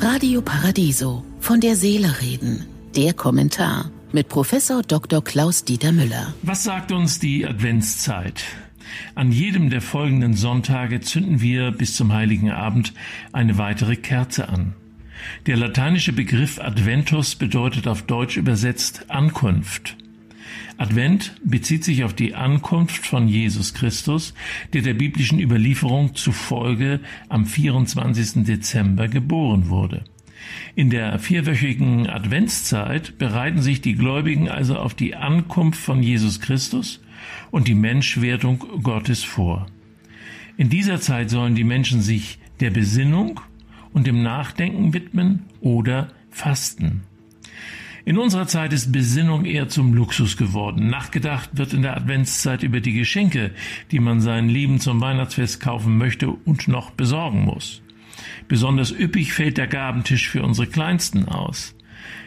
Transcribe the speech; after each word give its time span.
Radio 0.00 0.42
Paradiso 0.42 1.24
von 1.40 1.60
der 1.60 1.76
Seele 1.76 2.20
reden. 2.20 2.66
Der 2.96 3.14
Kommentar 3.14 3.90
mit 4.12 4.28
Professor 4.28 4.82
Dr. 4.82 5.22
Klaus 5.22 5.64
Dieter 5.64 5.92
Müller. 5.92 6.34
Was 6.42 6.64
sagt 6.64 6.92
uns 6.92 7.18
die 7.18 7.46
Adventszeit? 7.46 8.44
An 9.14 9.32
jedem 9.32 9.70
der 9.70 9.80
folgenden 9.80 10.34
Sonntage 10.34 11.00
zünden 11.00 11.40
wir 11.40 11.70
bis 11.70 11.94
zum 11.94 12.12
heiligen 12.12 12.50
Abend 12.50 12.92
eine 13.32 13.58
weitere 13.58 13.96
Kerze 13.96 14.48
an. 14.48 14.74
Der 15.46 15.56
lateinische 15.56 16.12
Begriff 16.12 16.58
Adventus 16.58 17.36
bedeutet 17.36 17.86
auf 17.86 18.02
Deutsch 18.02 18.36
übersetzt 18.36 19.06
Ankunft. 19.08 19.96
Advent 20.76 21.34
bezieht 21.44 21.84
sich 21.84 22.04
auf 22.04 22.14
die 22.14 22.34
Ankunft 22.34 23.06
von 23.06 23.28
Jesus 23.28 23.74
Christus, 23.74 24.34
der 24.72 24.82
der 24.82 24.94
biblischen 24.94 25.38
Überlieferung 25.38 26.14
zufolge 26.14 27.00
am 27.28 27.46
24. 27.46 28.44
Dezember 28.44 29.08
geboren 29.08 29.68
wurde. 29.68 30.04
In 30.74 30.90
der 30.90 31.18
vierwöchigen 31.18 32.08
Adventszeit 32.08 33.18
bereiten 33.18 33.62
sich 33.62 33.80
die 33.80 33.94
Gläubigen 33.94 34.48
also 34.48 34.76
auf 34.76 34.94
die 34.94 35.14
Ankunft 35.14 35.80
von 35.80 36.02
Jesus 36.02 36.40
Christus 36.40 37.00
und 37.50 37.68
die 37.68 37.74
Menschwerdung 37.74 38.64
Gottes 38.82 39.22
vor. 39.22 39.66
In 40.56 40.68
dieser 40.68 41.00
Zeit 41.00 41.30
sollen 41.30 41.54
die 41.54 41.64
Menschen 41.64 42.00
sich 42.00 42.38
der 42.60 42.70
Besinnung 42.70 43.40
und 43.92 44.06
dem 44.06 44.22
Nachdenken 44.22 44.92
widmen 44.92 45.44
oder 45.60 46.08
fasten. 46.30 47.02
In 48.04 48.18
unserer 48.18 48.48
Zeit 48.48 48.72
ist 48.72 48.90
Besinnung 48.90 49.44
eher 49.44 49.68
zum 49.68 49.94
Luxus 49.94 50.36
geworden. 50.36 50.88
Nachgedacht 50.88 51.50
wird 51.52 51.72
in 51.72 51.82
der 51.82 51.96
Adventszeit 51.96 52.64
über 52.64 52.80
die 52.80 52.94
Geschenke, 52.94 53.52
die 53.92 54.00
man 54.00 54.20
seinen 54.20 54.48
Lieben 54.48 54.80
zum 54.80 55.00
Weihnachtsfest 55.00 55.60
kaufen 55.60 55.98
möchte 55.98 56.28
und 56.30 56.66
noch 56.66 56.90
besorgen 56.90 57.44
muss. 57.44 57.80
Besonders 58.48 58.90
üppig 58.90 59.32
fällt 59.32 59.56
der 59.56 59.68
Gabentisch 59.68 60.28
für 60.28 60.42
unsere 60.42 60.66
Kleinsten 60.66 61.28
aus. 61.28 61.76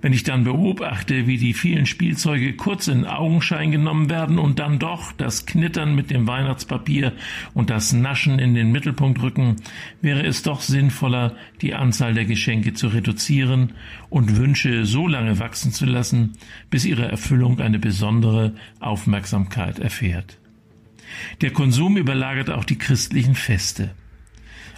Wenn 0.00 0.12
ich 0.12 0.22
dann 0.22 0.44
beobachte, 0.44 1.26
wie 1.26 1.38
die 1.38 1.54
vielen 1.54 1.84
Spielzeuge 1.84 2.54
kurz 2.54 2.86
in 2.86 3.04
Augenschein 3.04 3.72
genommen 3.72 4.08
werden 4.08 4.38
und 4.38 4.60
dann 4.60 4.78
doch 4.78 5.12
das 5.12 5.44
Knittern 5.44 5.96
mit 5.96 6.10
dem 6.10 6.26
Weihnachtspapier 6.28 7.12
und 7.52 7.68
das 7.68 7.92
Naschen 7.92 8.38
in 8.38 8.54
den 8.54 8.70
Mittelpunkt 8.70 9.20
rücken, 9.20 9.56
wäre 10.00 10.24
es 10.24 10.42
doch 10.42 10.60
sinnvoller, 10.60 11.34
die 11.62 11.74
Anzahl 11.74 12.14
der 12.14 12.26
Geschenke 12.26 12.74
zu 12.74 12.88
reduzieren 12.88 13.72
und 14.08 14.36
Wünsche 14.36 14.86
so 14.86 15.08
lange 15.08 15.40
wachsen 15.40 15.72
zu 15.72 15.84
lassen, 15.84 16.34
bis 16.70 16.84
ihre 16.84 17.08
Erfüllung 17.08 17.58
eine 17.58 17.80
besondere 17.80 18.54
Aufmerksamkeit 18.78 19.80
erfährt. 19.80 20.38
Der 21.40 21.50
Konsum 21.50 21.96
überlagert 21.96 22.50
auch 22.50 22.64
die 22.64 22.78
christlichen 22.78 23.34
Feste. 23.34 23.90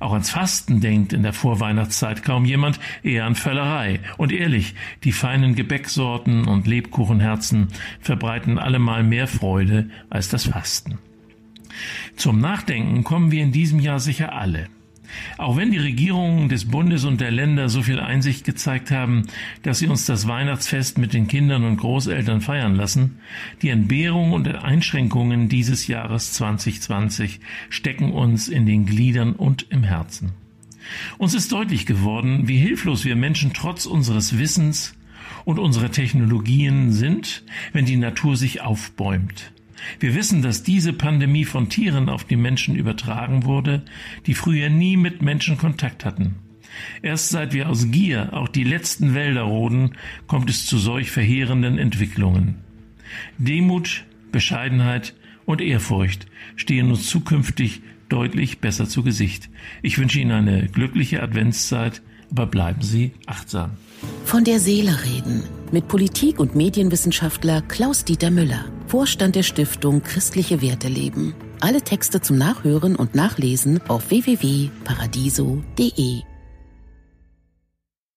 Auch 0.00 0.12
ans 0.12 0.30
Fasten 0.30 0.80
denkt 0.80 1.12
in 1.12 1.22
der 1.22 1.32
Vorweihnachtszeit 1.32 2.22
kaum 2.22 2.44
jemand, 2.44 2.78
eher 3.02 3.26
an 3.26 3.34
Völlerei. 3.34 4.00
Und 4.16 4.32
ehrlich, 4.32 4.74
die 5.04 5.12
feinen 5.12 5.54
Gebäcksorten 5.54 6.46
und 6.46 6.66
Lebkuchenherzen 6.66 7.68
verbreiten 8.00 8.58
allemal 8.58 9.02
mehr 9.02 9.26
Freude 9.26 9.90
als 10.10 10.28
das 10.28 10.46
Fasten. 10.46 10.98
Zum 12.16 12.40
Nachdenken 12.40 13.04
kommen 13.04 13.30
wir 13.30 13.42
in 13.42 13.52
diesem 13.52 13.80
Jahr 13.80 14.00
sicher 14.00 14.32
alle. 14.32 14.68
Auch 15.36 15.56
wenn 15.56 15.70
die 15.70 15.78
Regierungen 15.78 16.48
des 16.48 16.66
Bundes 16.66 17.04
und 17.04 17.20
der 17.20 17.30
Länder 17.30 17.68
so 17.68 17.82
viel 17.82 18.00
Einsicht 18.00 18.44
gezeigt 18.44 18.90
haben, 18.90 19.26
dass 19.62 19.78
sie 19.78 19.86
uns 19.86 20.06
das 20.06 20.28
Weihnachtsfest 20.28 20.98
mit 20.98 21.12
den 21.12 21.28
Kindern 21.28 21.64
und 21.64 21.76
Großeltern 21.76 22.40
feiern 22.40 22.74
lassen, 22.74 23.20
die 23.62 23.70
Entbehrungen 23.70 24.32
und 24.32 24.48
Einschränkungen 24.48 25.48
dieses 25.48 25.86
Jahres 25.86 26.32
2020 26.34 27.40
stecken 27.70 28.12
uns 28.12 28.48
in 28.48 28.66
den 28.66 28.86
Gliedern 28.86 29.32
und 29.32 29.66
im 29.70 29.82
Herzen. 29.82 30.32
Uns 31.18 31.34
ist 31.34 31.52
deutlich 31.52 31.86
geworden, 31.86 32.48
wie 32.48 32.56
hilflos 32.56 33.04
wir 33.04 33.16
Menschen 33.16 33.52
trotz 33.52 33.86
unseres 33.86 34.38
Wissens 34.38 34.94
und 35.44 35.58
unserer 35.58 35.90
Technologien 35.90 36.92
sind, 36.92 37.44
wenn 37.72 37.84
die 37.84 37.96
Natur 37.96 38.36
sich 38.36 38.60
aufbäumt. 38.60 39.52
Wir 40.00 40.14
wissen, 40.14 40.42
dass 40.42 40.62
diese 40.62 40.92
Pandemie 40.92 41.44
von 41.44 41.68
Tieren 41.68 42.08
auf 42.08 42.24
die 42.24 42.36
Menschen 42.36 42.76
übertragen 42.76 43.44
wurde, 43.44 43.82
die 44.26 44.34
früher 44.34 44.70
nie 44.70 44.96
mit 44.96 45.22
Menschen 45.22 45.58
Kontakt 45.58 46.04
hatten. 46.04 46.36
Erst 47.02 47.30
seit 47.30 47.52
wir 47.52 47.68
aus 47.68 47.90
Gier 47.90 48.32
auch 48.32 48.48
die 48.48 48.64
letzten 48.64 49.14
Wälder 49.14 49.42
roden, 49.42 49.94
kommt 50.26 50.50
es 50.50 50.66
zu 50.66 50.78
solch 50.78 51.10
verheerenden 51.10 51.78
Entwicklungen. 51.78 52.56
Demut, 53.38 54.04
Bescheidenheit 54.32 55.14
und 55.46 55.60
Ehrfurcht 55.60 56.26
stehen 56.56 56.90
uns 56.90 57.08
zukünftig 57.08 57.80
deutlich 58.08 58.58
besser 58.60 58.88
zu 58.88 59.02
Gesicht. 59.02 59.48
Ich 59.82 59.98
wünsche 59.98 60.20
Ihnen 60.20 60.32
eine 60.32 60.68
glückliche 60.68 61.22
Adventszeit, 61.22 62.02
aber 62.30 62.46
bleiben 62.46 62.82
Sie 62.82 63.12
achtsam. 63.26 63.72
Von 64.24 64.44
der 64.44 64.60
Seele 64.60 64.96
reden 65.04 65.42
mit 65.72 65.88
Politik- 65.88 66.38
und 66.38 66.54
Medienwissenschaftler 66.54 67.62
Klaus-Dieter 67.62 68.30
Müller, 68.30 68.66
Vorstand 68.88 69.36
der 69.36 69.42
Stiftung 69.42 70.02
Christliche 70.02 70.62
Werte 70.62 70.88
leben. 70.88 71.34
Alle 71.60 71.82
Texte 71.82 72.22
zum 72.22 72.38
Nachhören 72.38 72.96
und 72.96 73.14
Nachlesen 73.14 73.82
auf 73.86 74.08
www.paradiso.de. 74.08 76.22